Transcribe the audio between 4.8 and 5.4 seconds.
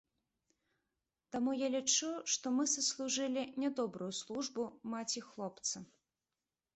маці